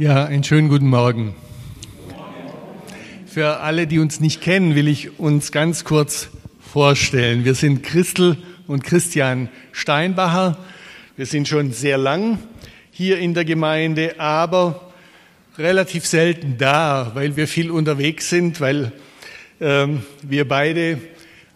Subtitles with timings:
[0.00, 1.34] Ja, einen schönen guten Morgen.
[3.26, 7.44] Für alle, die uns nicht kennen, will ich uns ganz kurz vorstellen.
[7.44, 10.56] Wir sind Christel und Christian Steinbacher.
[11.18, 12.38] Wir sind schon sehr lang
[12.90, 14.90] hier in der Gemeinde, aber
[15.58, 18.92] relativ selten da, weil wir viel unterwegs sind, weil
[19.60, 20.98] ähm, wir beide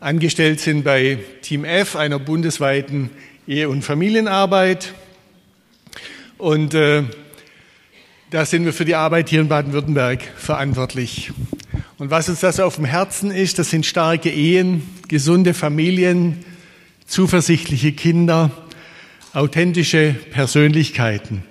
[0.00, 3.08] angestellt sind bei Team F, einer bundesweiten
[3.46, 4.92] Ehe- und Familienarbeit.
[6.36, 7.04] Und äh,
[8.34, 11.30] da sind wir für die Arbeit hier in Baden-Württemberg verantwortlich.
[11.98, 16.44] Und was uns das auf dem Herzen ist, das sind starke Ehen, gesunde Familien,
[17.06, 18.50] zuversichtliche Kinder,
[19.34, 21.44] authentische Persönlichkeiten.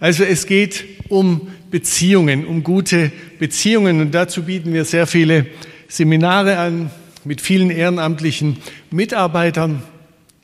[0.00, 4.00] Also es geht um Beziehungen, um gute Beziehungen.
[4.00, 5.44] Und dazu bieten wir sehr viele
[5.86, 6.90] Seminare an
[7.24, 8.56] mit vielen ehrenamtlichen
[8.90, 9.82] Mitarbeitern.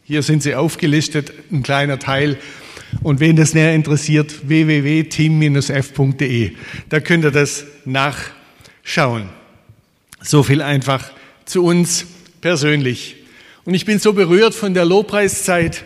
[0.04, 2.36] Hier sind sie aufgelistet, ein kleiner Teil.
[3.02, 6.52] Und wen das näher interessiert, www.team-f.de.
[6.88, 9.28] Da könnt ihr das nachschauen.
[10.20, 11.10] So viel einfach
[11.44, 12.06] zu uns
[12.40, 13.16] persönlich.
[13.64, 15.84] Und ich bin so berührt von der Lobpreiszeit.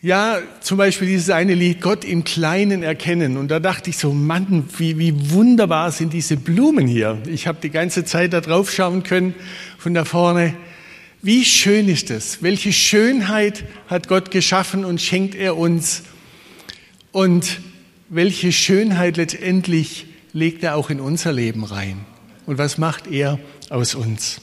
[0.00, 3.36] Ja, zum Beispiel dieses eine Lied, Gott im Kleinen erkennen.
[3.36, 7.22] Und da dachte ich so, Mann, wie, wie wunderbar sind diese Blumen hier.
[7.28, 9.34] Ich habe die ganze Zeit da drauf schauen können,
[9.78, 10.54] von da vorne.
[11.24, 12.42] Wie schön ist es?
[12.42, 16.02] Welche Schönheit hat Gott geschaffen und schenkt er uns?
[17.12, 17.60] Und
[18.08, 22.04] welche Schönheit letztendlich legt er auch in unser Leben rein?
[22.44, 23.38] Und was macht er
[23.70, 24.40] aus uns?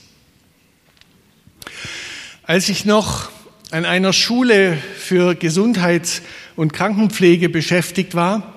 [2.44, 3.30] Als ich noch
[3.71, 6.21] an einer Schule für Gesundheits-
[6.55, 8.55] und Krankenpflege beschäftigt war,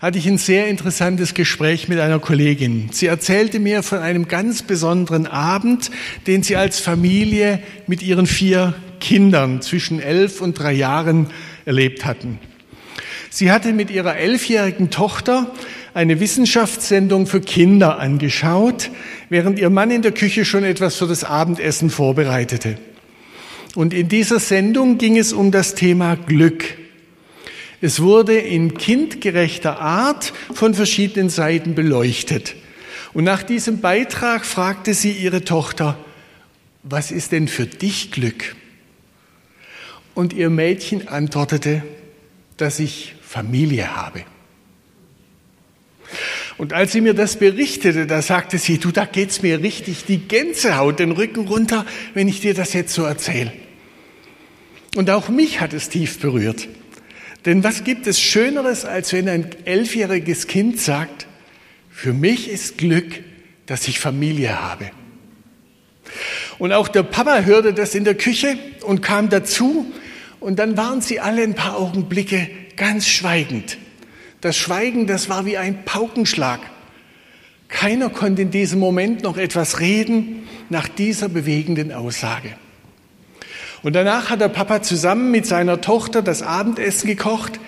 [0.00, 2.90] hatte ich ein sehr interessantes Gespräch mit einer Kollegin.
[2.92, 5.90] Sie erzählte mir von einem ganz besonderen Abend,
[6.26, 11.28] den sie als Familie mit ihren vier Kindern zwischen elf und drei Jahren
[11.64, 12.38] erlebt hatten.
[13.30, 15.50] Sie hatte mit ihrer elfjährigen Tochter
[15.94, 18.90] eine Wissenschaftssendung für Kinder angeschaut,
[19.30, 22.76] während ihr Mann in der Küche schon etwas für das Abendessen vorbereitete.
[23.74, 26.76] Und in dieser Sendung ging es um das Thema Glück.
[27.80, 32.54] Es wurde in kindgerechter Art von verschiedenen Seiten beleuchtet.
[33.12, 35.98] Und nach diesem Beitrag fragte sie ihre Tochter,
[36.82, 38.56] was ist denn für dich Glück?
[40.14, 41.82] Und ihr Mädchen antwortete,
[42.56, 44.24] dass ich Familie habe.
[46.58, 50.18] Und als sie mir das berichtete, da sagte sie, du, da geht's mir richtig die
[50.18, 51.84] Gänsehaut den Rücken runter,
[52.14, 53.52] wenn ich dir das jetzt so erzähle.
[54.94, 56.68] Und auch mich hat es tief berührt.
[57.46, 61.26] Denn was gibt es Schöneres, als wenn ein elfjähriges Kind sagt,
[61.90, 63.22] für mich ist Glück,
[63.66, 64.90] dass ich Familie habe.
[66.58, 69.86] Und auch der Papa hörte das in der Küche und kam dazu.
[70.40, 73.78] Und dann waren sie alle ein paar Augenblicke ganz schweigend.
[74.40, 76.60] Das Schweigen, das war wie ein Paukenschlag.
[77.68, 82.54] Keiner konnte in diesem Moment noch etwas reden nach dieser bewegenden Aussage.
[83.82, 87.60] Und danach hat der Papa zusammen mit seiner Tochter das Abendessen gekocht,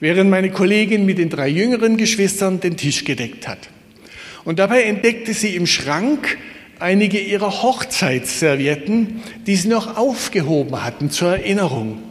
[0.00, 3.68] während meine Kollegin mit den drei jüngeren Geschwistern den Tisch gedeckt hat.
[4.44, 6.38] Und dabei entdeckte sie im Schrank
[6.78, 12.02] einige ihrer Hochzeitsservietten, die sie noch aufgehoben hatten zur Erinnerung.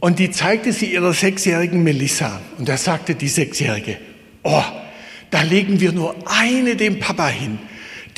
[0.00, 2.40] Und die zeigte sie ihrer sechsjährigen Melissa.
[2.58, 3.98] Und da sagte die Sechsjährige,
[4.42, 4.62] oh,
[5.30, 7.58] da legen wir nur eine dem Papa hin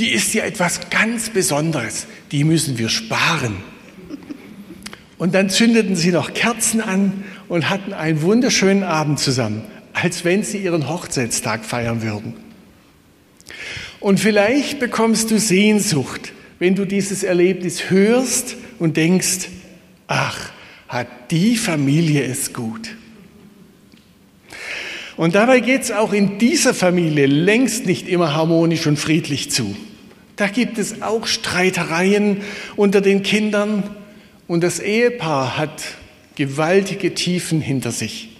[0.02, 3.54] die ist ja etwas ganz Besonderes, die müssen wir sparen.
[5.16, 10.42] Und dann zündeten sie noch Kerzen an und hatten einen wunderschönen Abend zusammen, als wenn
[10.42, 12.34] sie ihren Hochzeitstag feiern würden.
[14.00, 19.50] Und vielleicht bekommst du Sehnsucht, wenn du dieses Erlebnis hörst und denkst,
[20.08, 20.50] ach,
[20.88, 22.96] hat die Familie es gut.
[25.16, 29.76] Und dabei geht es auch in dieser Familie längst nicht immer harmonisch und friedlich zu.
[30.42, 32.38] Da gibt es auch Streitereien
[32.74, 33.84] unter den Kindern
[34.48, 35.84] und das Ehepaar hat
[36.34, 38.30] gewaltige Tiefen hinter sich.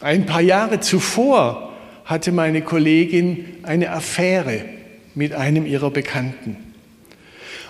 [0.00, 1.72] Ein paar Jahre zuvor
[2.04, 4.66] hatte meine Kollegin eine Affäre
[5.16, 6.56] mit einem ihrer Bekannten.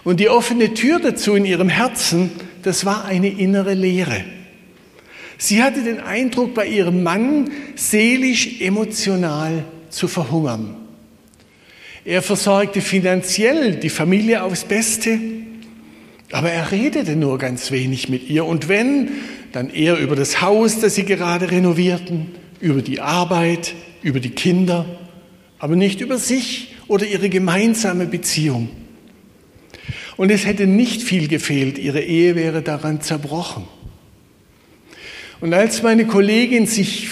[0.05, 2.33] Und die offene Tür dazu in ihrem Herzen,
[2.63, 4.23] das war eine innere Leere.
[5.39, 10.80] Sie hatte den Eindruck, bei ihrem Mann seelisch, emotional zu verhungern.
[12.05, 15.19] Er versorgte finanziell die Familie aufs Beste,
[16.33, 18.47] aber er redete nur ganz wenig mit ihr.
[18.47, 19.11] Und wenn,
[19.53, 22.29] dann eher über das Haus, das sie gerade renovierten,
[22.61, 24.87] über die Arbeit, über die Kinder,
[25.59, 28.71] aber nicht über sich oder ihre gemeinsame Beziehung.
[30.17, 33.65] Und es hätte nicht viel gefehlt, ihre Ehe wäre daran zerbrochen.
[35.41, 37.09] Und als meine Kollegin sich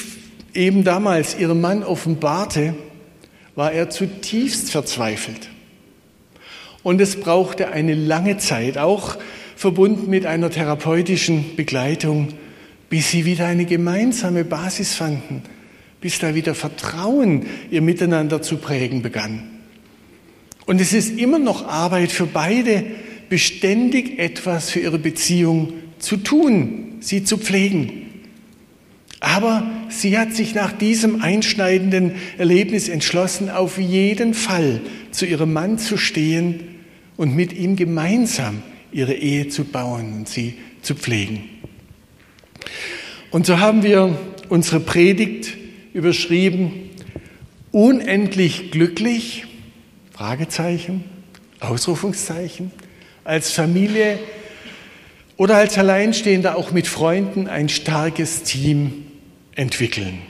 [0.54, 2.74] eben damals ihrem Mann offenbarte,
[3.58, 5.48] war er zutiefst verzweifelt.
[6.84, 9.16] Und es brauchte eine lange Zeit, auch
[9.56, 12.28] verbunden mit einer therapeutischen Begleitung,
[12.88, 15.42] bis sie wieder eine gemeinsame Basis fanden,
[16.00, 19.42] bis da wieder Vertrauen ihr Miteinander zu prägen begann.
[20.66, 22.84] Und es ist immer noch Arbeit für beide,
[23.28, 28.06] beständig etwas für ihre Beziehung zu tun, sie zu pflegen.
[29.18, 34.80] Aber sie hat sich nach diesem einschneidenden Erlebnis entschlossen, auf jeden Fall
[35.10, 36.60] zu ihrem Mann zu stehen
[37.16, 38.62] und mit ihm gemeinsam
[38.92, 41.44] ihre Ehe zu bauen und sie zu pflegen.
[43.30, 44.18] Und so haben wir
[44.48, 45.56] unsere Predigt
[45.92, 46.90] überschrieben,
[47.72, 49.44] unendlich glücklich,
[50.12, 51.04] Fragezeichen,
[51.60, 52.70] Ausrufungszeichen,
[53.24, 54.18] als Familie
[55.36, 59.04] oder als Alleinstehender auch mit Freunden ein starkes Team
[59.58, 60.20] entwickeln.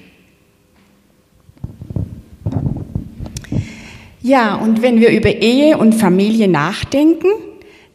[4.22, 7.28] Ja, und wenn wir über Ehe und Familie nachdenken,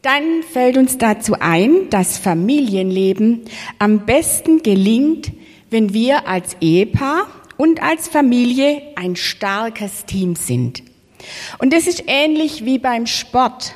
[0.01, 3.41] dann fällt uns dazu ein, dass Familienleben
[3.79, 5.31] am besten gelingt,
[5.69, 7.27] wenn wir als Ehepaar
[7.57, 10.83] und als Familie ein starkes Team sind.
[11.59, 13.75] Und das ist ähnlich wie beim Sport.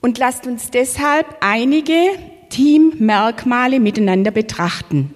[0.00, 1.98] Und lasst uns deshalb einige
[2.50, 5.14] Teammerkmale miteinander betrachten.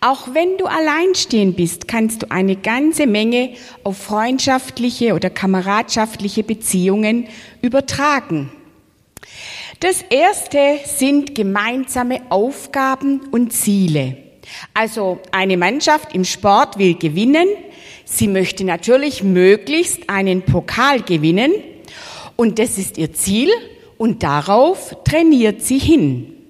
[0.00, 3.54] Auch wenn du alleinstehend bist, kannst du eine ganze Menge
[3.84, 7.28] auf freundschaftliche oder kameradschaftliche Beziehungen
[7.62, 8.50] übertragen.
[9.80, 14.16] Das erste sind gemeinsame Aufgaben und Ziele.
[14.74, 17.48] Also eine Mannschaft im Sport will gewinnen.
[18.04, 21.52] Sie möchte natürlich möglichst einen Pokal gewinnen.
[22.36, 23.50] Und das ist ihr Ziel.
[23.98, 26.41] Und darauf trainiert sie hin.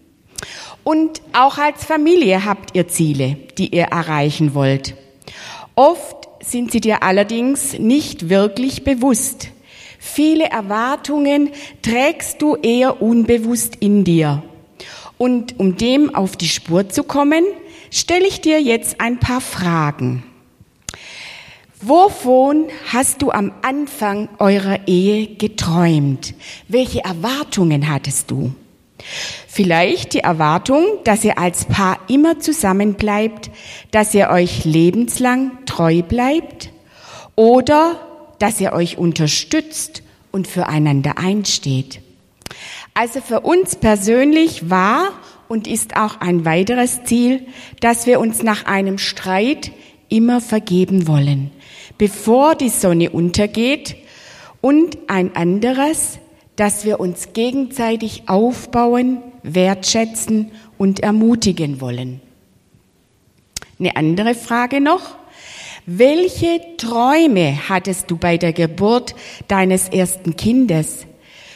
[0.85, 4.95] Und auch als Familie habt ihr Ziele, die ihr erreichen wollt.
[5.75, 9.49] Oft sind sie dir allerdings nicht wirklich bewusst.
[9.99, 11.51] Viele Erwartungen
[11.81, 14.43] trägst du eher unbewusst in dir.
[15.19, 17.45] Und um dem auf die Spur zu kommen,
[17.93, 20.25] stelle ich dir jetzt ein paar Fragen.
[21.81, 26.35] Wovon hast du am Anfang eurer Ehe geträumt?
[26.69, 28.53] Welche Erwartungen hattest du?
[29.47, 33.51] Vielleicht die Erwartung, dass ihr als Paar immer zusammen bleibt,
[33.91, 36.71] dass ihr euch lebenslang treu bleibt
[37.37, 38.01] oder
[38.39, 42.01] dass ihr euch unterstützt und füreinander einsteht.
[42.95, 45.11] Also für uns persönlich war
[45.49, 47.47] und ist auch ein weiteres Ziel,
[47.81, 49.71] dass wir uns nach einem Streit
[50.09, 51.51] immer vergeben wollen,
[51.99, 53.97] bevor die Sonne untergeht
[54.61, 56.19] und ein anderes,
[56.57, 62.21] dass wir uns gegenseitig aufbauen, wertschätzen und ermutigen wollen.
[63.79, 65.17] Eine andere Frage noch.
[65.87, 69.17] Welche Träume hattest du bei der Geburt
[69.49, 71.07] deines ersten Kindes?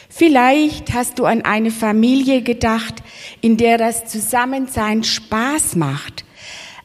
[0.09, 2.95] Vielleicht hast du an eine Familie gedacht,
[3.39, 6.25] in der das Zusammensein Spaß macht,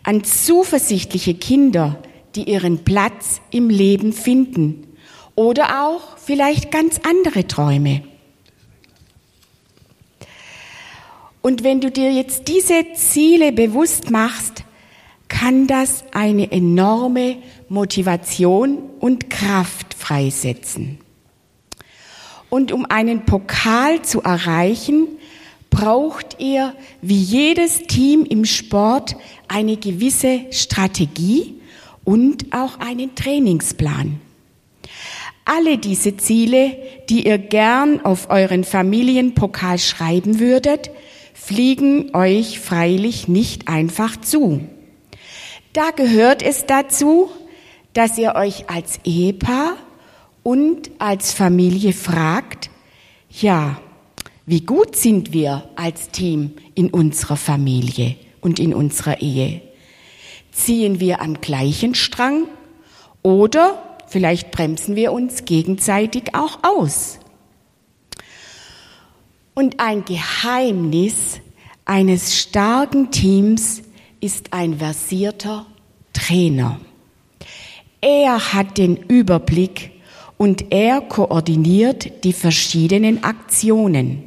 [0.05, 1.99] an zuversichtliche Kinder,
[2.37, 4.92] die ihren Platz im Leben finden
[5.35, 8.03] oder auch vielleicht ganz andere Träume.
[11.41, 14.65] Und wenn du dir jetzt diese Ziele bewusst machst,
[15.29, 17.39] kann das eine enorme
[17.69, 20.99] Motivation und Kraft freisetzen.
[22.49, 25.09] Und um einen Pokal zu erreichen,
[25.71, 29.17] braucht ihr wie jedes Team im Sport
[29.49, 31.55] eine gewisse Strategie
[32.05, 34.21] und auch einen Trainingsplan.
[35.45, 36.77] Alle diese Ziele,
[37.09, 40.91] die ihr gern auf euren Familienpokal schreiben würdet,
[41.35, 44.61] fliegen euch freilich nicht einfach zu.
[45.73, 47.31] Da gehört es dazu,
[47.93, 49.77] dass ihr euch als Ehepaar
[50.43, 52.71] und als Familie fragt,
[53.31, 53.81] ja,
[54.47, 59.61] wie gut sind wir als Team in unserer Familie und in unserer Ehe?
[60.53, 62.47] Ziehen wir am gleichen Strang
[63.23, 67.19] oder Vielleicht bremsen wir uns gegenseitig auch aus.
[69.55, 71.41] Und ein Geheimnis
[71.87, 73.81] eines starken Teams
[74.21, 75.65] ist ein versierter
[76.13, 76.79] Trainer.
[78.03, 79.93] Er hat den Überblick
[80.37, 84.25] und er koordiniert die verschiedenen Aktionen.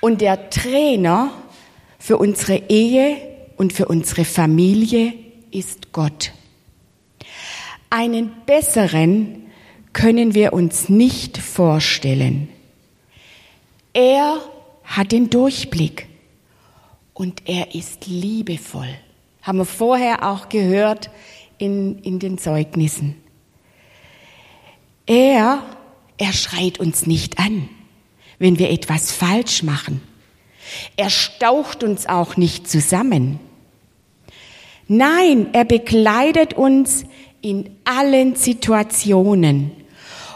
[0.00, 1.30] Und der Trainer
[2.00, 3.16] für unsere Ehe
[3.56, 5.12] und für unsere Familie
[5.52, 6.32] ist Gott.
[7.90, 9.46] Einen besseren
[9.92, 12.48] können wir uns nicht vorstellen.
[13.92, 14.40] Er
[14.84, 16.06] hat den Durchblick
[17.12, 18.88] und er ist liebevoll.
[19.42, 21.10] Haben wir vorher auch gehört,
[21.60, 23.16] in, in den Zeugnissen.
[25.06, 25.62] Er,
[26.16, 27.68] er schreit uns nicht an,
[28.38, 30.02] wenn wir etwas falsch machen.
[30.96, 33.38] Er staucht uns auch nicht zusammen.
[34.88, 37.04] Nein, er begleitet uns
[37.42, 39.70] in allen Situationen.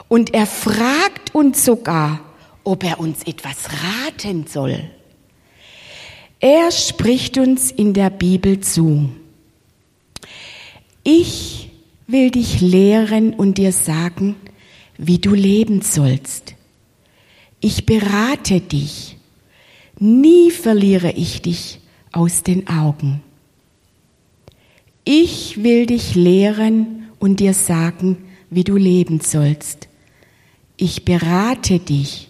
[0.09, 2.21] Und er fragt uns sogar,
[2.63, 3.69] ob er uns etwas
[4.07, 4.91] raten soll.
[6.41, 9.11] Er spricht uns in der Bibel zu.
[11.03, 11.71] Ich
[12.07, 14.37] will dich lehren und dir sagen,
[14.99, 16.55] wie du leben sollst.
[17.61, 19.17] Ich berate dich.
[19.99, 21.81] Nie verliere ich dich
[22.13, 23.23] aus den Augen.
[25.05, 26.94] Ich will dich lehren
[27.25, 28.19] und dir sagen,
[28.51, 29.89] wie du leben sollst.
[30.77, 32.29] Ich berate dich.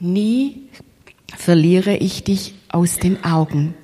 [0.00, 0.62] Nie
[1.36, 3.74] verliere ich dich aus den Augen.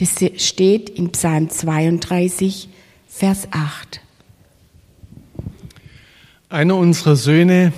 [0.00, 2.68] Das steht in Psalm 32,
[3.06, 4.00] Vers 8.
[6.48, 7.72] Einer unserer Söhne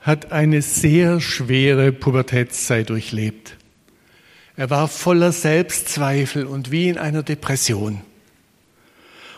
[0.00, 3.56] hat eine sehr schwere Pubertätszeit durchlebt.
[4.54, 8.02] Er war voller Selbstzweifel und wie in einer Depression.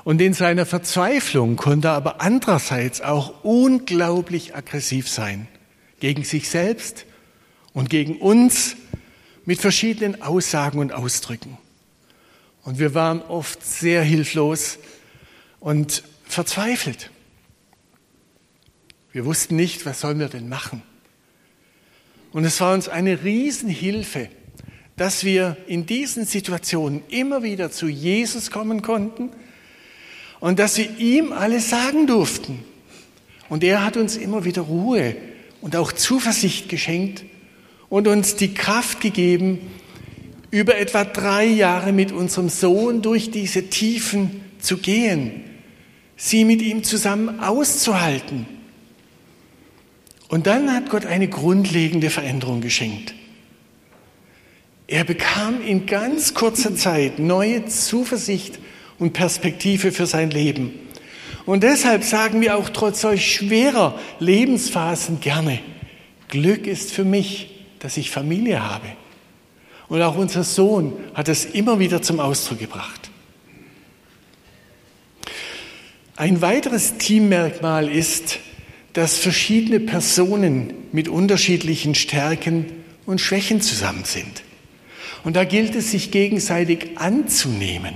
[0.07, 5.49] Und in seiner Verzweiflung konnte er aber andererseits auch unglaublich aggressiv sein.
[5.99, 7.07] Gegen sich selbst
[7.73, 8.77] und gegen uns
[9.47, 11.59] mit verschiedenen Aussagen und Ausdrücken.
[12.63, 14.79] Und wir waren oft sehr hilflos
[15.59, 17.11] und verzweifelt.
[19.11, 20.83] Wir wussten nicht, was sollen wir denn machen.
[22.31, 24.29] Und es war uns eine Riesenhilfe,
[24.97, 29.31] dass wir in diesen Situationen immer wieder zu Jesus kommen konnten
[30.40, 32.64] und dass wir ihm alles sagen durften.
[33.49, 35.16] Und er hat uns immer wieder Ruhe
[35.61, 37.25] und auch Zuversicht geschenkt
[37.88, 39.59] und uns die Kraft gegeben,
[40.50, 45.45] über etwa drei Jahre mit unserem Sohn durch diese Tiefen zu gehen,
[46.16, 48.47] sie mit ihm zusammen auszuhalten.
[50.28, 53.14] Und dann hat Gott eine grundlegende Veränderung geschenkt.
[54.88, 58.59] Er bekam in ganz kurzer Zeit neue Zuversicht
[58.99, 60.73] und Perspektive für sein Leben.
[61.45, 65.61] Und deshalb sagen wir auch trotz solch schwerer Lebensphasen gerne,
[66.29, 68.88] Glück ist für mich, dass ich Familie habe.
[69.88, 73.11] Und auch unser Sohn hat es immer wieder zum Ausdruck gebracht.
[76.17, 78.41] Ein weiteres Teammerkmal ist,
[78.95, 82.67] dass verschiedene Personen mit unterschiedlichen Stärken
[83.05, 84.43] und Schwächen zusammen sind.
[85.23, 87.95] Und da gilt es, sich gegenseitig anzunehmen.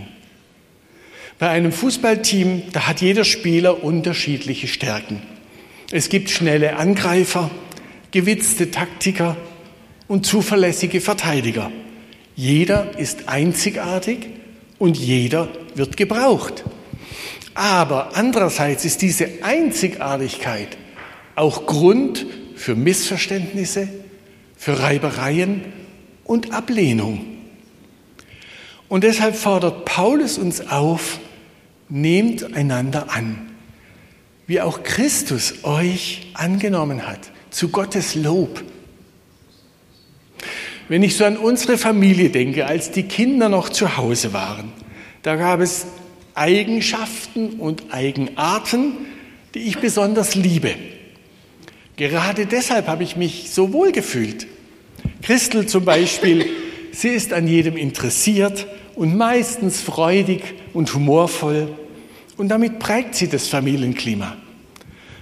[1.40, 5.22] Bei einem Fußballteam, da hat jeder Spieler unterschiedliche Stärken.
[5.90, 7.50] Es gibt schnelle Angreifer,
[8.10, 9.38] gewitzte Taktiker
[10.06, 11.72] und zuverlässige Verteidiger.
[12.36, 14.18] Jeder ist einzigartig
[14.78, 16.64] und jeder wird gebraucht.
[17.54, 20.76] Aber andererseits ist diese Einzigartigkeit
[21.36, 23.88] auch Grund für Missverständnisse,
[24.58, 25.64] für Reibereien
[26.22, 27.24] und Ablehnung.
[28.90, 31.18] Und deshalb fordert Paulus uns auf,
[31.90, 33.50] nehmt einander an,
[34.46, 38.62] wie auch Christus euch angenommen hat, zu Gottes Lob.
[40.88, 44.72] Wenn ich so an unsere Familie denke, als die Kinder noch zu Hause waren,
[45.22, 45.86] da gab es
[46.34, 48.92] Eigenschaften und Eigenarten,
[49.54, 50.74] die ich besonders liebe.
[51.96, 54.46] Gerade deshalb habe ich mich so wohl gefühlt.
[55.22, 56.46] Christel zum Beispiel,
[56.92, 60.42] sie ist an jedem interessiert und meistens freudig
[60.72, 61.68] und humorvoll
[62.40, 64.34] und damit prägt sie das Familienklima.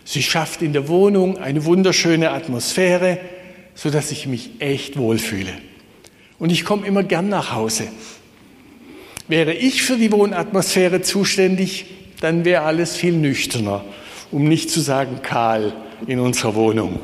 [0.05, 3.19] Sie schafft in der Wohnung eine wunderschöne Atmosphäre,
[3.75, 5.53] so dass ich mich echt wohlfühle.
[6.39, 7.89] Und ich komme immer gern nach Hause.
[9.27, 11.87] Wäre ich für die Wohnatmosphäre zuständig,
[12.21, 13.85] dann wäre alles viel nüchterner,
[14.31, 15.73] um nicht zu sagen kahl
[16.07, 17.01] in unserer Wohnung.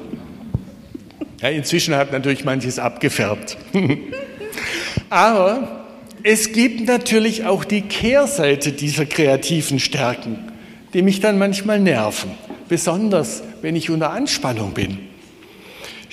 [1.43, 3.57] Ja, inzwischen hat natürlich manches abgefärbt.
[5.11, 5.84] Aber
[6.25, 10.51] es gibt natürlich auch die Kehrseite dieser kreativen Stärken,
[10.93, 12.33] die mich dann manchmal nerven,
[12.69, 14.99] besonders wenn ich unter Anspannung bin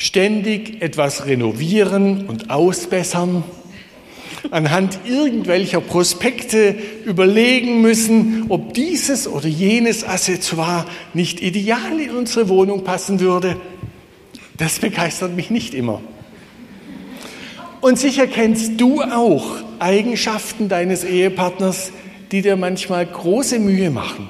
[0.02, 3.44] ständig etwas renovieren und ausbessern,
[4.50, 6.76] anhand irgendwelcher Prospekte
[7.06, 13.58] überlegen müssen, ob dieses oder jenes Accessoire nicht ideal in unsere Wohnung passen würde.
[14.58, 16.02] Das begeistert mich nicht immer.
[17.82, 21.92] Und sicher kennst du auch Eigenschaften deines Ehepartners,
[22.32, 24.30] die dir manchmal große Mühe machen.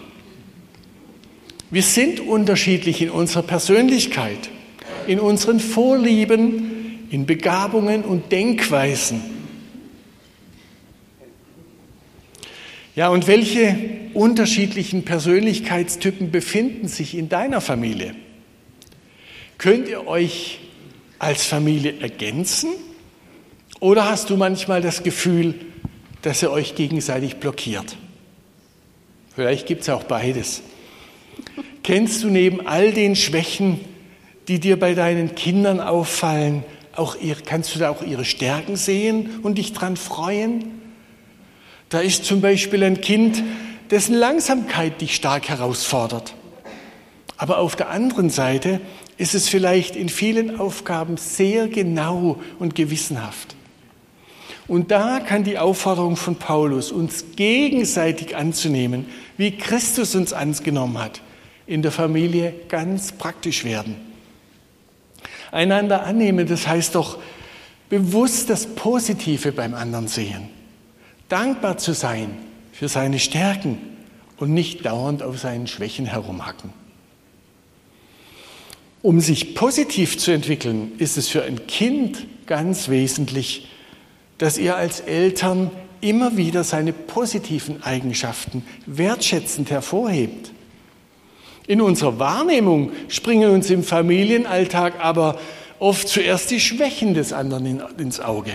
[1.70, 4.50] Wir sind unterschiedlich in unserer Persönlichkeit
[5.08, 9.22] in unseren Vorlieben, in Begabungen und Denkweisen.
[12.96, 13.77] Ja, und welche
[14.13, 18.15] unterschiedlichen Persönlichkeitstypen befinden sich in deiner Familie?
[19.58, 20.60] Könnt ihr euch
[21.20, 22.70] als Familie ergänzen?
[23.82, 25.56] Oder hast du manchmal das Gefühl,
[26.22, 27.98] dass ihr euch gegenseitig blockiert?
[29.34, 30.62] Vielleicht gibt es auch beides.
[31.82, 33.80] Kennst du neben all den Schwächen,
[34.48, 36.64] die dir bei deinen Kindern auffallen,
[36.96, 40.80] auch ihr, kannst du da auch ihre Stärken sehen und dich dran freuen?
[41.90, 43.44] Da ist zum Beispiel ein Kind,
[43.90, 46.36] dessen Langsamkeit dich stark herausfordert.
[47.36, 48.80] Aber auf der anderen Seite
[49.18, 53.56] ist es vielleicht in vielen Aufgaben sehr genau und gewissenhaft.
[54.72, 61.20] Und da kann die Aufforderung von Paulus, uns gegenseitig anzunehmen, wie Christus uns angenommen hat,
[61.68, 63.98] in der Familie ganz praktisch werden.
[65.51, 67.20] Einander annehmen, das heißt doch
[67.90, 70.48] bewusst das Positive beim anderen sehen,
[71.28, 72.38] dankbar zu sein
[72.72, 73.78] für seine Stärken
[74.38, 76.70] und nicht dauernd auf seinen Schwächen herumhacken.
[79.01, 83.68] Um sich positiv zu entwickeln, ist es für ein Kind ganz wesentlich,
[84.42, 85.70] dass ihr als Eltern
[86.02, 90.52] immer wieder seine positiven Eigenschaften wertschätzend hervorhebt.
[91.68, 95.40] In unserer Wahrnehmung springen uns im Familienalltag aber
[95.78, 98.54] oft zuerst die Schwächen des anderen ins Auge.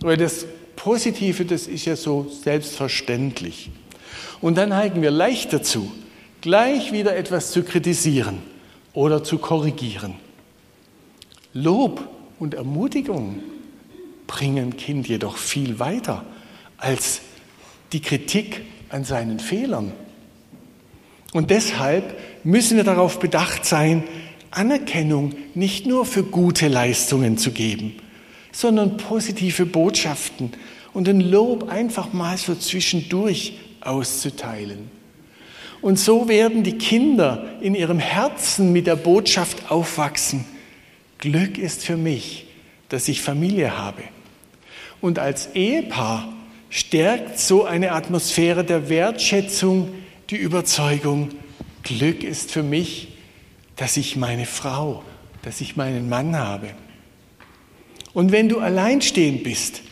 [0.00, 0.44] Weil das
[0.74, 3.70] Positive, das ist ja so selbstverständlich.
[4.40, 5.92] Und dann neigen wir leicht dazu,
[6.40, 8.38] gleich wieder etwas zu kritisieren
[8.92, 10.14] oder zu korrigieren.
[11.52, 12.08] Lob
[12.40, 13.44] und Ermutigung
[14.26, 16.24] bringen Kind jedoch viel weiter
[16.78, 17.20] als
[17.92, 19.92] die Kritik an seinen Fehlern.
[21.32, 24.04] Und deshalb müssen wir darauf bedacht sein,
[24.50, 27.94] Anerkennung nicht nur für gute Leistungen zu geben,
[28.52, 30.52] sondern positive Botschaften
[30.94, 34.90] und ein Lob einfach mal so zwischendurch auszuteilen.
[35.82, 40.44] Und so werden die Kinder in ihrem Herzen mit der Botschaft aufwachsen,
[41.18, 42.46] Glück ist für mich,
[42.88, 44.02] dass ich Familie habe.
[45.06, 46.32] Und als Ehepaar
[46.68, 49.92] stärkt so eine Atmosphäre der Wertschätzung
[50.30, 51.28] die Überzeugung,
[51.84, 53.14] Glück ist für mich,
[53.76, 55.04] dass ich meine Frau,
[55.42, 56.70] dass ich meinen Mann habe.
[58.14, 59.82] Und wenn du alleinstehend bist,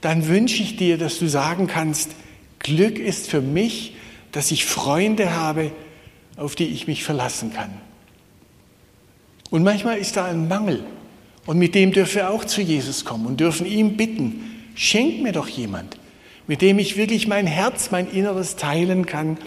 [0.00, 2.12] dann wünsche ich dir, dass du sagen kannst,
[2.60, 3.96] Glück ist für mich,
[4.30, 5.72] dass ich Freunde habe,
[6.36, 7.72] auf die ich mich verlassen kann.
[9.50, 10.84] Und manchmal ist da ein Mangel.
[11.46, 15.32] Und mit dem dürfen wir auch zu Jesus kommen und dürfen ihm bitten, schenk mir
[15.32, 15.98] doch jemand,
[16.46, 19.38] mit dem ich wirklich mein Herz, mein Inneres teilen kann,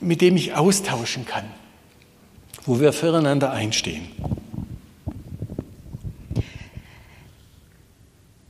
[0.00, 1.44] mit dem ich austauschen kann,
[2.66, 4.08] wo wir füreinander einstehen.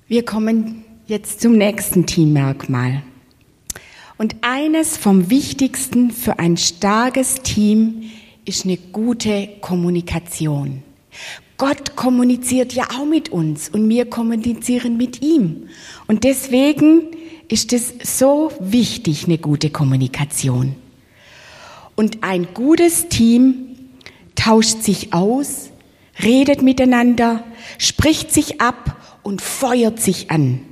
[0.09, 3.03] Wir kommen jetzt zum nächsten Teammerkmal.
[4.18, 8.11] Und eines vom Wichtigsten für ein starkes Team
[8.45, 10.83] ist eine gute Kommunikation.
[11.62, 15.68] Gott kommuniziert ja auch mit uns und wir kommunizieren mit ihm.
[16.09, 17.03] Und deswegen
[17.46, 20.75] ist es so wichtig, eine gute Kommunikation.
[21.94, 23.77] Und ein gutes Team
[24.35, 25.70] tauscht sich aus,
[26.20, 27.44] redet miteinander,
[27.79, 30.62] spricht sich ab und feuert sich an.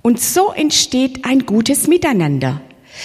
[0.00, 2.62] Und so entsteht ein gutes Miteinander.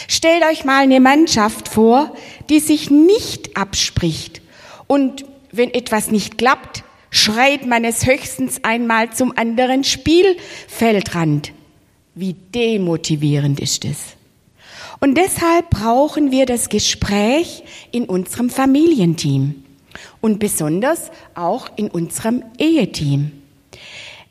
[0.08, 2.16] Stellt euch mal eine Mannschaft vor,
[2.48, 4.42] die sich nicht abspricht.
[4.88, 6.86] Und wenn etwas nicht klappt,
[7.16, 11.54] schreit man es höchstens einmal zum anderen Spielfeldrand.
[12.14, 14.18] Wie demotivierend ist es.
[15.00, 19.64] Und deshalb brauchen wir das Gespräch in unserem Familienteam
[20.20, 23.32] und besonders auch in unserem Eheteam.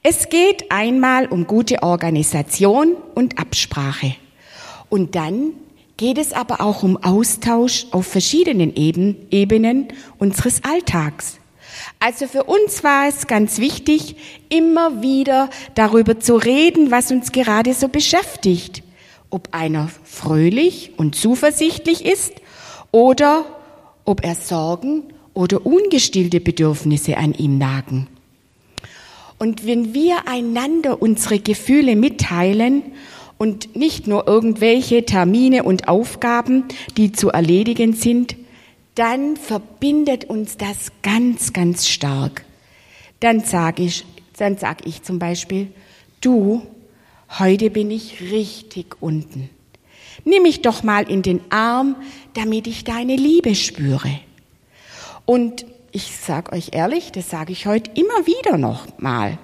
[0.02, 4.14] Es geht einmal um gute Organisation und Absprache.
[4.90, 5.52] Und dann
[5.96, 11.38] geht es aber auch um Austausch auf verschiedenen Ebenen unseres Alltags.
[12.04, 14.16] Also für uns war es ganz wichtig,
[14.50, 18.82] immer wieder darüber zu reden, was uns gerade so beschäftigt.
[19.30, 22.34] Ob einer fröhlich und zuversichtlich ist
[22.92, 23.46] oder
[24.04, 28.06] ob er Sorgen oder ungestillte Bedürfnisse an ihm nagen.
[29.38, 32.82] Und wenn wir einander unsere Gefühle mitteilen
[33.38, 36.64] und nicht nur irgendwelche Termine und Aufgaben,
[36.98, 38.36] die zu erledigen sind,
[38.94, 42.44] dann verbindet uns das ganz, ganz stark.
[43.20, 44.04] Dann sage ich,
[44.36, 45.68] dann sag ich zum Beispiel,
[46.20, 46.62] du,
[47.38, 49.50] heute bin ich richtig unten.
[50.24, 51.96] Nimm mich doch mal in den Arm,
[52.34, 54.20] damit ich deine Liebe spüre.
[55.26, 59.38] Und ich sag euch ehrlich, das sage ich heute immer wieder noch mal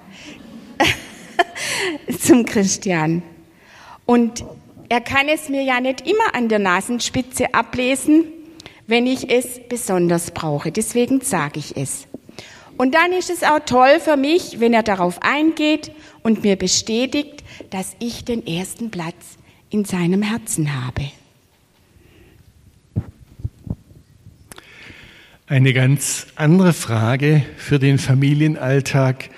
[2.19, 3.23] zum Christian.
[4.07, 4.45] Und
[4.89, 8.25] er kann es mir ja nicht immer an der Nasenspitze ablesen,
[8.91, 10.73] wenn ich es besonders brauche.
[10.73, 12.07] Deswegen sage ich es.
[12.77, 17.45] Und dann ist es auch toll für mich, wenn er darauf eingeht und mir bestätigt,
[17.71, 19.39] dass ich den ersten Platz
[19.71, 21.11] in seinem Herzen habe.
[25.47, 29.31] Eine ganz andere Frage für den Familienalltag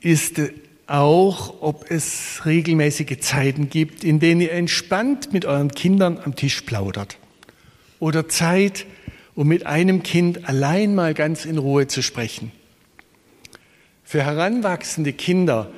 [0.00, 0.40] ist
[0.86, 6.62] auch, ob es regelmäßige Zeiten gibt, in denen ihr entspannt mit euren Kindern am Tisch
[6.62, 7.18] plaudert.
[8.00, 8.86] Oder Zeit,
[9.34, 12.52] um mit einem Kind allein mal ganz in Ruhe zu sprechen.
[14.04, 15.70] Für heranwachsende Kinder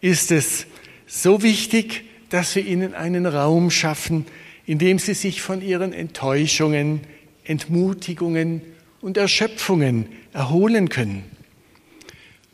[0.00, 0.66] ist es
[1.06, 4.26] so wichtig, dass wir ihnen einen Raum schaffen,
[4.66, 7.00] in dem sie sich von ihren Enttäuschungen,
[7.44, 8.62] Entmutigungen
[9.00, 11.24] und Erschöpfungen erholen können.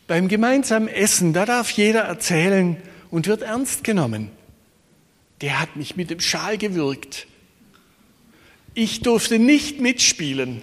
[0.07, 2.77] Beim gemeinsamen Essen, da darf jeder erzählen
[3.11, 4.31] und wird ernst genommen.
[5.41, 7.27] Der hat mich mit dem Schal gewürgt.
[8.75, 10.63] Ich durfte nicht mitspielen.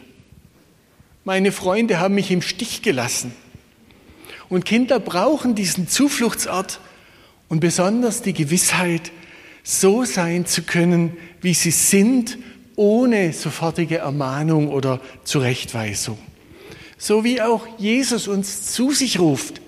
[1.23, 3.33] Meine Freunde haben mich im Stich gelassen.
[4.49, 6.79] Und Kinder brauchen diesen Zufluchtsort
[7.49, 9.11] und besonders die Gewissheit,
[9.63, 12.39] so sein zu können, wie sie sind,
[12.75, 16.17] ohne sofortige Ermahnung oder Zurechtweisung
[16.99, 19.61] so wie auch Jesus uns zu sich ruft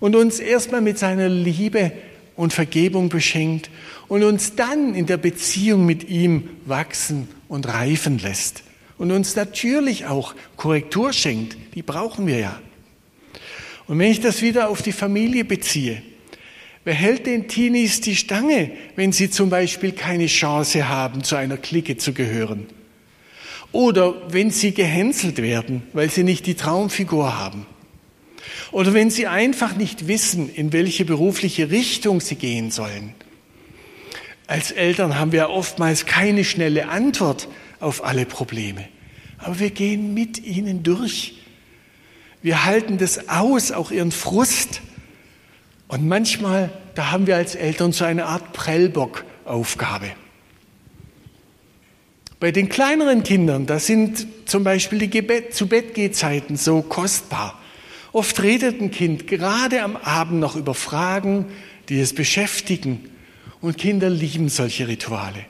[0.00, 1.92] und uns erstmal mit seiner Liebe
[2.34, 3.70] und Vergebung beschenkt
[4.08, 8.62] und uns dann in der Beziehung mit ihm wachsen und reifen lässt
[8.98, 12.60] und uns natürlich auch Korrektur schenkt, die brauchen wir ja.
[13.86, 16.02] Und wenn ich das wieder auf die Familie beziehe,
[16.84, 21.56] wer hält den Teenies die Stange, wenn sie zum Beispiel keine Chance haben, zu einer
[21.56, 22.66] Clique zu gehören?
[23.72, 27.66] Oder wenn sie gehänselt werden, weil sie nicht die Traumfigur haben.
[28.72, 33.14] Oder wenn sie einfach nicht wissen, in welche berufliche Richtung sie gehen sollen.
[34.46, 37.48] Als Eltern haben wir oftmals keine schnelle Antwort
[37.80, 38.88] auf alle Probleme.
[39.38, 41.42] Aber wir gehen mit ihnen durch.
[42.42, 44.80] Wir halten das aus, auch ihren Frust.
[45.88, 50.12] Und manchmal, da haben wir als Eltern so eine Art Prellbock-Aufgabe.
[52.38, 57.58] Bei den kleineren Kindern, da sind zum Beispiel die Gebet zu Bettgehzeiten so kostbar.
[58.12, 61.46] Oft redet ein Kind gerade am Abend noch über Fragen,
[61.88, 63.10] die es beschäftigen.
[63.60, 65.46] Und Kinder lieben solche Rituale.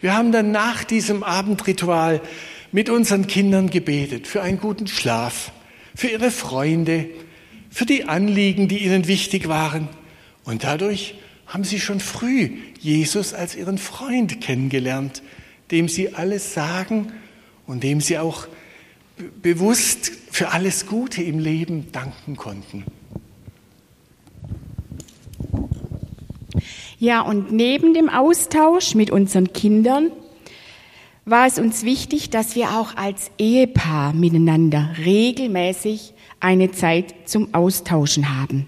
[0.00, 2.20] Wir haben dann nach diesem Abendritual
[2.72, 5.52] mit unseren Kindern gebetet für einen guten Schlaf,
[5.94, 7.08] für ihre Freunde,
[7.70, 9.88] für die Anliegen, die ihnen wichtig waren.
[10.44, 11.14] Und dadurch
[11.46, 15.22] haben sie schon früh Jesus als ihren Freund kennengelernt,
[15.70, 17.12] dem sie alles sagen
[17.66, 18.46] und dem sie auch
[19.42, 22.84] bewusst für alles Gute im Leben danken konnten.
[26.98, 30.10] Ja, und neben dem Austausch mit unseren Kindern
[31.26, 38.40] war es uns wichtig, dass wir auch als Ehepaar miteinander regelmäßig eine Zeit zum Austauschen
[38.40, 38.66] haben.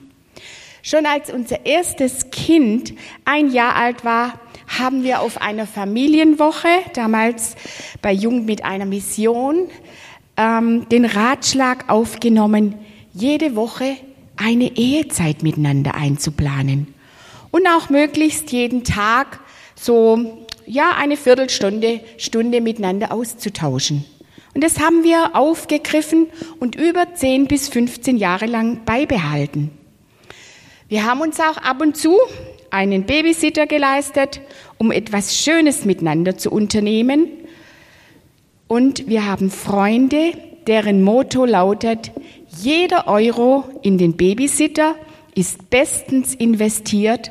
[0.83, 2.93] Schon als unser erstes Kind
[3.25, 4.39] ein Jahr alt war,
[4.79, 7.57] haben wir auf einer Familienwoche, damals
[8.03, 9.69] bei Jung mit einer Mission,
[10.37, 12.75] ähm, den Ratschlag aufgenommen,
[13.15, 13.97] jede Woche
[14.37, 16.98] eine Ehezeit miteinander einzuplanen
[17.51, 19.41] und auch möglichst jeden Tag
[19.75, 24.05] so ja eine Viertelstunde Stunde miteinander auszutauschen.
[24.55, 26.27] Und das haben wir aufgegriffen
[26.59, 29.71] und über 10 bis 15 Jahre lang beibehalten.
[30.89, 32.17] Wir haben uns auch ab und zu
[32.71, 34.41] einen Babysitter geleistet,
[34.79, 37.29] um etwas Schönes miteinander zu unternehmen.
[38.67, 40.33] Und wir haben Freunde,
[40.67, 42.11] deren Motto lautet,
[42.61, 44.95] jeder Euro in den Babysitter
[45.35, 47.31] ist bestens investiert,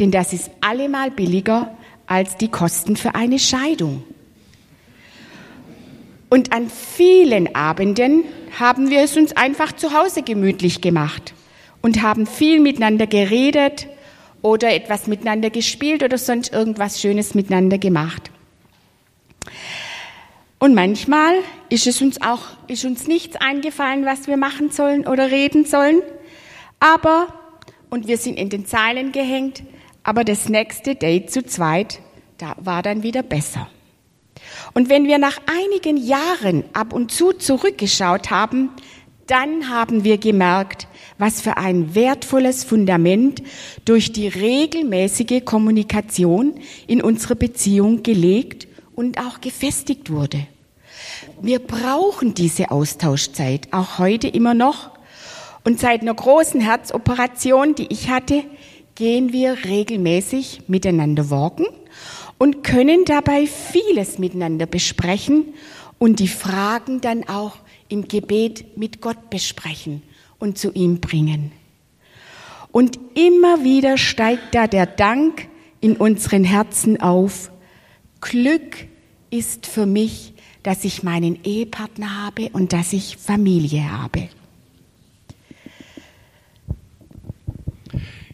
[0.00, 1.76] denn das ist allemal billiger
[2.06, 4.04] als die Kosten für eine Scheidung.
[6.28, 8.24] Und an vielen Abenden
[8.58, 11.34] haben wir es uns einfach zu Hause gemütlich gemacht
[11.82, 13.88] und haben viel miteinander geredet,
[14.42, 18.30] oder etwas miteinander gespielt oder sonst irgendwas Schönes miteinander gemacht.
[20.58, 21.34] Und manchmal
[21.70, 26.02] ist es uns auch, ist uns nichts eingefallen, was wir machen sollen oder reden sollen.
[26.78, 27.28] Aber,
[27.90, 29.62] und wir sind in den Zeilen gehängt,
[30.04, 32.00] aber das nächste Date zu zweit,
[32.38, 33.68] da war dann wieder besser.
[34.74, 38.70] Und wenn wir nach einigen Jahren ab und zu zurückgeschaut haben,
[39.26, 40.88] dann haben wir gemerkt,
[41.18, 43.42] was für ein wertvolles Fundament
[43.84, 46.54] durch die regelmäßige Kommunikation
[46.86, 50.46] in unsere Beziehung gelegt und auch gefestigt wurde.
[51.40, 54.90] Wir brauchen diese Austauschzeit auch heute immer noch.
[55.64, 58.42] Und seit einer großen Herzoperation, die ich hatte,
[58.94, 61.66] gehen wir regelmäßig miteinander walken
[62.38, 65.54] und können dabei vieles miteinander besprechen
[65.98, 67.56] und die Fragen dann auch
[67.88, 70.02] im Gebet mit Gott besprechen
[70.38, 71.52] und zu ihm bringen.
[72.72, 75.46] Und immer wieder steigt da der Dank
[75.80, 77.52] in unseren Herzen auf.
[78.20, 78.76] Glück
[79.30, 84.28] ist für mich, dass ich meinen Ehepartner habe und dass ich Familie habe.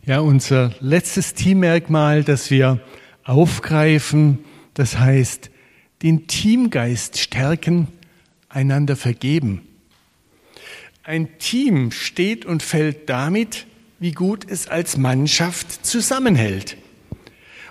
[0.08, 2.80] Ja, unser letztes Teammerkmal, das wir
[3.24, 4.38] aufgreifen,
[4.72, 5.50] das heißt,
[6.02, 7.88] den Teamgeist stärken,
[8.48, 9.68] einander vergeben.
[11.02, 13.66] Ein Team steht und fällt damit,
[13.98, 16.78] wie gut es als Mannschaft zusammenhält.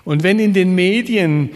[0.04, 1.50] Und wenn in den Medien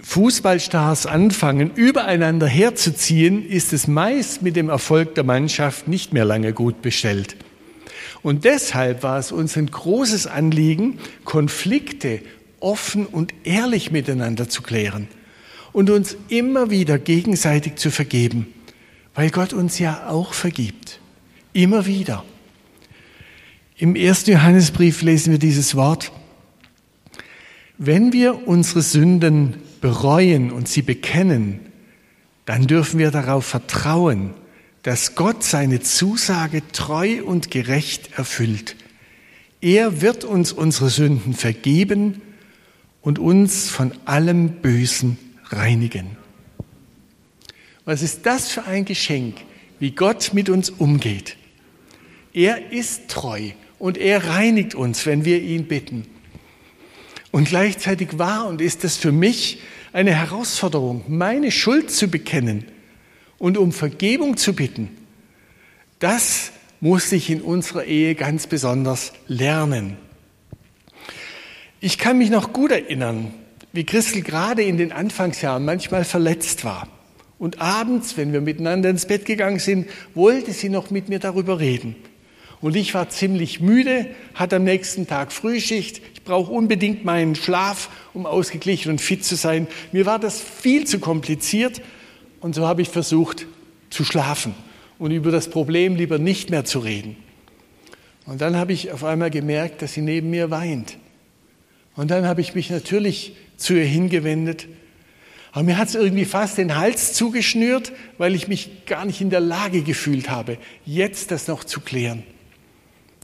[0.00, 6.54] Fußballstars anfangen, übereinander herzuziehen, ist es meist mit dem Erfolg der Mannschaft nicht mehr lange
[6.54, 7.36] gut bestellt.
[8.22, 12.20] Und deshalb war es uns ein großes Anliegen, Konflikte
[12.60, 15.08] offen und ehrlich miteinander zu klären
[15.72, 18.46] und uns immer wieder gegenseitig zu vergeben,
[19.14, 21.00] weil Gott uns ja auch vergibt.
[21.52, 22.24] Immer wieder.
[23.76, 26.12] Im ersten Johannesbrief lesen wir dieses Wort.
[27.78, 31.60] Wenn wir unsere Sünden bereuen und sie bekennen,
[32.44, 34.34] dann dürfen wir darauf vertrauen,
[34.82, 38.76] dass Gott seine Zusage treu und gerecht erfüllt.
[39.60, 42.20] Er wird uns unsere Sünden vergeben
[43.00, 45.18] und uns von allem Bösen
[45.50, 46.16] reinigen.
[47.84, 49.36] Was ist das für ein Geschenk,
[49.78, 51.36] wie Gott mit uns umgeht?
[52.32, 56.06] Er ist treu und er reinigt uns, wenn wir ihn bitten.
[57.30, 59.60] Und gleichzeitig war und ist es für mich
[59.92, 62.64] eine Herausforderung, meine Schuld zu bekennen
[63.42, 64.88] und um Vergebung zu bitten,
[65.98, 69.96] das muss ich in unserer Ehe ganz besonders lernen.
[71.80, 73.34] Ich kann mich noch gut erinnern,
[73.72, 76.86] wie Christel gerade in den Anfangsjahren manchmal verletzt war.
[77.36, 81.58] Und abends, wenn wir miteinander ins Bett gegangen sind, wollte sie noch mit mir darüber
[81.58, 81.96] reden.
[82.60, 86.00] Und ich war ziemlich müde, hatte am nächsten Tag Frühschicht.
[86.14, 89.66] Ich brauche unbedingt meinen Schlaf, um ausgeglichen und fit zu sein.
[89.90, 91.82] Mir war das viel zu kompliziert
[92.42, 93.46] und so habe ich versucht
[93.88, 94.54] zu schlafen
[94.98, 97.16] und über das Problem lieber nicht mehr zu reden.
[98.26, 100.98] Und dann habe ich auf einmal gemerkt, dass sie neben mir weint.
[101.96, 104.66] Und dann habe ich mich natürlich zu ihr hingewendet.
[105.52, 109.30] Aber mir hat es irgendwie fast den Hals zugeschnürt, weil ich mich gar nicht in
[109.30, 112.24] der Lage gefühlt habe, jetzt das noch zu klären.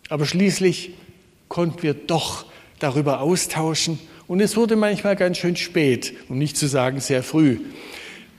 [0.09, 0.93] Aber schließlich
[1.49, 2.47] konnten wir doch
[2.79, 7.59] darüber austauschen und es wurde manchmal ganz schön spät, um nicht zu sagen sehr früh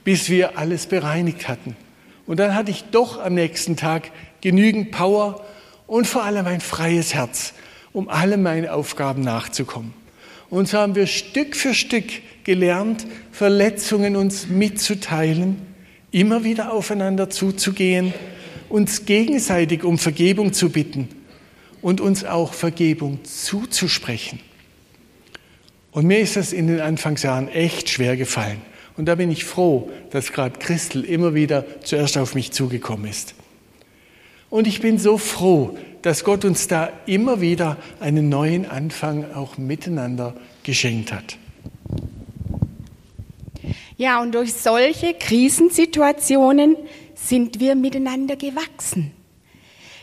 [0.04, 1.76] bis wir alles bereinigt hatten.
[2.26, 4.10] Und dann hatte ich doch am nächsten Tag
[4.40, 5.44] genügend Power
[5.86, 7.54] und vor allem ein freies Herz,
[7.92, 9.92] um alle meine Aufgaben nachzukommen.
[10.48, 12.04] Und so haben wir Stück für Stück
[12.44, 15.56] gelernt, Verletzungen uns mitzuteilen,
[16.10, 18.12] immer wieder aufeinander zuzugehen,
[18.68, 21.08] uns gegenseitig um Vergebung zu bitten
[21.82, 24.40] und uns auch Vergebung zuzusprechen.
[25.92, 28.60] Und mir ist das in den Anfangsjahren echt schwer gefallen.
[29.00, 33.32] Und da bin ich froh, dass gerade Christel immer wieder zuerst auf mich zugekommen ist.
[34.50, 39.56] Und ich bin so froh, dass Gott uns da immer wieder einen neuen Anfang auch
[39.56, 40.34] miteinander
[40.64, 41.38] geschenkt hat.
[43.96, 46.76] Ja, und durch solche Krisensituationen
[47.14, 49.12] sind wir miteinander gewachsen.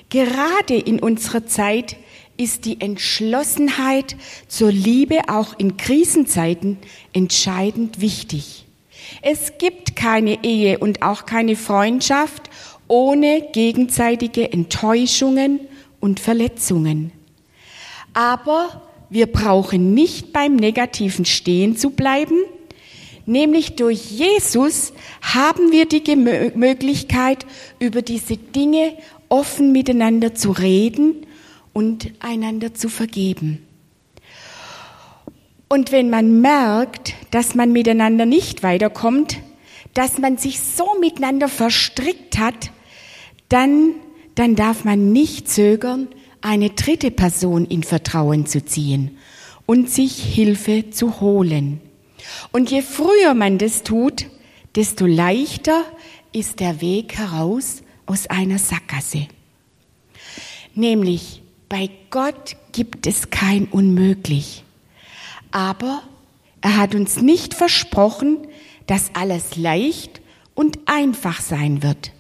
[0.10, 1.98] Gerade in unserer Zeit
[2.36, 4.16] ist die Entschlossenheit
[4.48, 6.80] zur Liebe auch in Krisenzeiten
[7.14, 8.64] entscheidend wichtig.
[9.22, 12.50] Es gibt keine Ehe und auch keine Freundschaft
[12.88, 15.60] ohne gegenseitige Enttäuschungen
[16.00, 17.12] und Verletzungen.
[18.14, 22.38] Aber wir brauchen nicht beim Negativen stehen zu bleiben,
[23.26, 27.46] nämlich durch Jesus haben wir die Möglichkeit,
[27.80, 28.94] über diese Dinge
[29.30, 31.26] offen miteinander zu reden
[31.74, 33.67] und einander zu vergeben.
[35.70, 39.40] Und wenn man merkt, dass man miteinander nicht weiterkommt,
[39.94, 42.72] dass man sich so miteinander verstrickt hat,
[43.50, 43.96] dann,
[44.36, 46.08] dann darf man nicht zögern,
[46.42, 49.18] eine dritte Person in Vertrauen zu ziehen
[49.66, 51.82] und sich Hilfe zu holen.
[52.52, 54.28] Und je früher man das tut,
[54.76, 55.84] desto leichter
[56.32, 59.28] ist der Weg heraus aus einer Sackgasse.
[60.76, 64.64] Nämlich, bei Gott gibt es kein Unmöglich.
[65.52, 66.02] Aber
[66.62, 68.40] er hat uns nicht versprochen,
[68.88, 70.22] dass alles leicht
[70.56, 72.12] und einfach sein wird.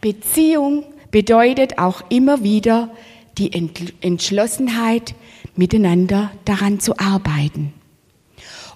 [0.00, 2.90] Beziehung bedeutet auch immer wieder
[3.38, 3.52] die
[4.00, 5.14] Entschlossenheit,
[5.54, 7.72] miteinander daran zu arbeiten.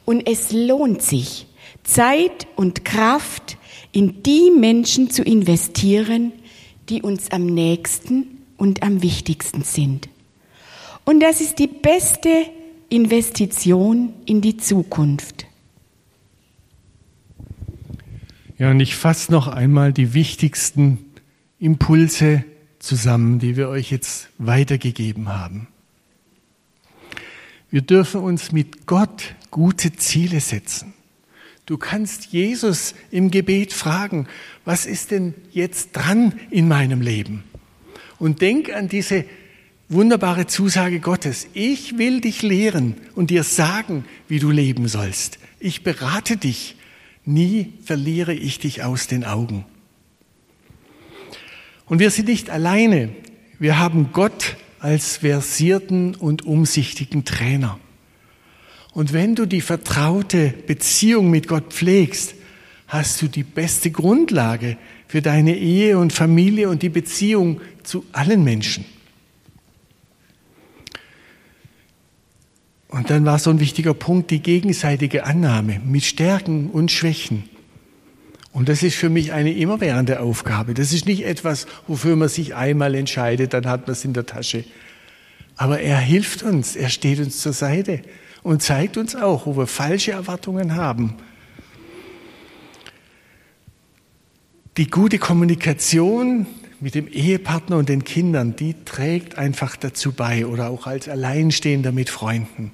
[0.05, 1.47] Und es lohnt sich,
[1.85, 3.59] Zeit und Kraft
[3.93, 6.33] in die Menschen zu investieren,
[6.89, 10.09] die uns am nächsten und am wichtigsten sind.
[11.05, 12.47] Und das ist die beste
[12.91, 15.47] Investition in die Zukunft.
[18.59, 20.99] Ja, und ich fasse noch einmal die wichtigsten
[21.59, 22.45] Impulse
[22.79, 25.69] zusammen, die wir euch jetzt weitergegeben haben.
[27.71, 30.93] Wir dürfen uns mit Gott gute Ziele setzen.
[31.67, 34.27] Du kannst Jesus im Gebet fragen,
[34.65, 37.45] was ist denn jetzt dran in meinem Leben?
[38.19, 39.25] Und denk an diese
[39.91, 41.49] wunderbare Zusage Gottes.
[41.53, 45.39] Ich will dich lehren und dir sagen, wie du leben sollst.
[45.59, 46.77] Ich berate dich.
[47.27, 49.67] Nie verliere ich dich aus den Augen.
[51.87, 53.11] Und wir sind nicht alleine.
[53.59, 57.79] Wir haben Gott als versierten und umsichtigen Trainer.
[58.93, 62.35] Und wenn du die vertraute Beziehung mit Gott pflegst,
[62.87, 64.77] hast du die beste Grundlage
[65.07, 68.85] für deine Ehe und Familie und die Beziehung zu allen Menschen.
[72.91, 77.45] Und dann war so ein wichtiger Punkt die gegenseitige Annahme mit Stärken und Schwächen.
[78.53, 80.75] Und das ist für mich eine immerwährende Aufgabe.
[80.75, 84.27] Das ist nicht etwas, wofür man sich einmal entscheidet, dann hat man es in der
[84.27, 84.65] Tasche.
[85.57, 88.03] Aber er hilft uns, er steht uns zur Seite
[88.43, 91.15] und zeigt uns auch, wo wir falsche Erwartungen haben.
[94.77, 96.47] Die gute Kommunikation
[96.81, 101.93] mit dem Ehepartner und den Kindern, die trägt einfach dazu bei oder auch als Alleinstehender
[101.93, 102.73] mit Freunden.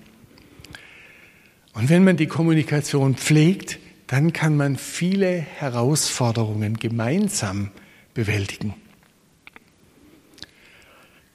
[1.77, 7.71] Und wenn man die Kommunikation pflegt, dann kann man viele Herausforderungen gemeinsam
[8.15, 8.73] bewältigen.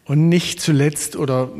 [0.03, 1.51] Und nicht zuletzt oder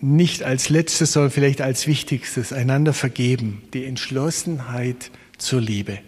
[0.00, 5.98] nicht als letztes, sondern vielleicht als wichtigstes, einander vergeben, die Entschlossenheit zur Liebe.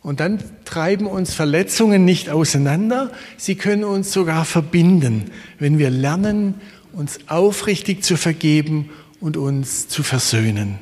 [0.00, 6.54] Und dann treiben uns Verletzungen nicht auseinander, sie können uns sogar verbinden, wenn wir lernen,
[6.94, 8.88] uns aufrichtig zu vergeben
[9.20, 10.78] und uns zu versöhnen.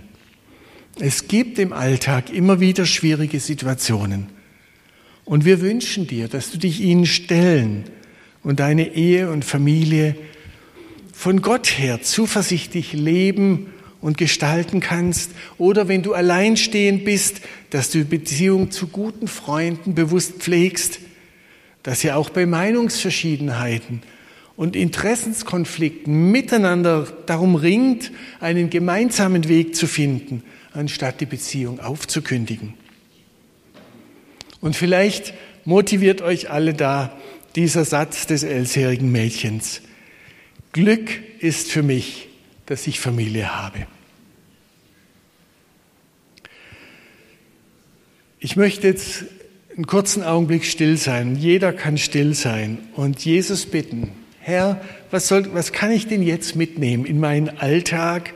[1.00, 4.26] Es gibt im Alltag immer wieder schwierige Situationen.
[5.24, 7.84] Und wir wünschen dir, dass du dich ihnen stellen
[8.42, 10.16] und deine Ehe und Familie
[11.12, 13.68] von Gott her zuversichtlich leben
[14.00, 15.30] und gestalten kannst.
[15.56, 20.98] Oder wenn du alleinstehend bist, dass du Beziehung zu guten Freunden bewusst pflegst,
[21.84, 24.02] dass ihr auch bei Meinungsverschiedenheiten
[24.56, 30.42] und Interessenskonflikten miteinander darum ringt, einen gemeinsamen Weg zu finden,
[30.78, 32.74] anstatt die Beziehung aufzukündigen.
[34.60, 37.18] Und vielleicht motiviert euch alle da
[37.56, 39.82] dieser Satz des elfjährigen Mädchens.
[40.72, 41.10] Glück
[41.40, 42.28] ist für mich,
[42.66, 43.86] dass ich Familie habe.
[48.38, 49.24] Ich möchte jetzt
[49.74, 51.34] einen kurzen Augenblick still sein.
[51.34, 56.54] Jeder kann still sein und Jesus bitten, Herr, was, soll, was kann ich denn jetzt
[56.54, 58.32] mitnehmen in meinen Alltag,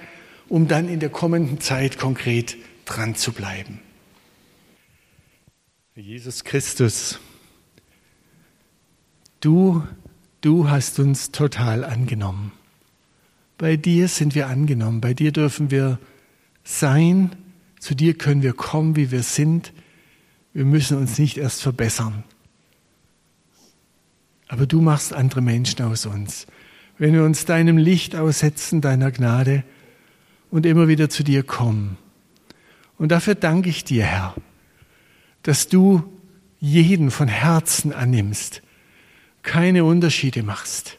[0.52, 3.80] um dann in der kommenden Zeit konkret dran zu bleiben?
[5.94, 7.18] Jesus Christus,
[9.40, 9.82] du,
[10.42, 12.52] du hast uns total angenommen.
[13.56, 15.98] Bei dir sind wir angenommen, bei dir dürfen wir
[16.64, 17.34] sein,
[17.80, 19.72] zu dir können wir kommen, wie wir sind.
[20.52, 22.24] Wir müssen uns nicht erst verbessern.
[24.48, 26.46] Aber du machst andere Menschen aus uns.
[26.98, 29.64] Wenn wir uns deinem Licht aussetzen, deiner Gnade
[30.52, 31.98] und immer wieder zu dir kommen.
[32.96, 34.36] Und dafür danke ich dir, Herr,
[35.42, 36.04] dass du
[36.60, 38.62] jeden von Herzen annimmst,
[39.42, 40.98] keine Unterschiede machst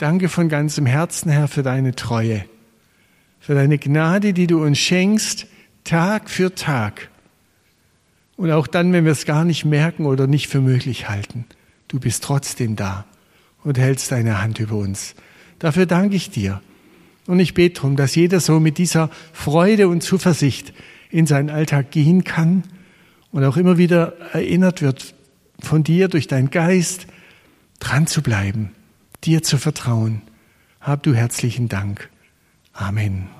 [0.00, 2.46] Danke von ganzem Herzen, Herr, für deine Treue,
[3.38, 5.46] für deine Gnade, die du uns schenkst,
[5.84, 7.10] Tag für Tag.
[8.38, 11.44] Und auch dann, wenn wir es gar nicht merken oder nicht für möglich halten,
[11.88, 13.04] du bist trotzdem da
[13.62, 15.14] und hältst deine Hand über uns.
[15.58, 16.62] Dafür danke ich dir.
[17.30, 20.72] Und ich bete darum, dass jeder so mit dieser Freude und Zuversicht
[21.10, 22.64] in seinen Alltag gehen kann
[23.32, 25.14] und auch immer wieder erinnert wird
[25.60, 27.06] von dir durch deinen Geist,
[27.78, 28.72] dran zu bleiben
[29.24, 30.22] dir zu vertrauen.
[30.80, 32.08] Hab du herzlichen Dank.
[32.72, 33.39] Amen.